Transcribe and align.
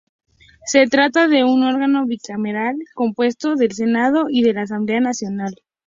Se 0.65 0.87
trata 0.87 1.27
de 1.27 1.43
un 1.43 1.61
órgano 1.61 2.07
bicameral, 2.07 2.75
compuesto 2.95 3.53
del 3.55 3.73
Senado 3.73 4.29
y 4.31 4.41
de 4.41 4.53
la 4.53 4.63
Asamblea 4.63 4.99
Nacional. 4.99 5.53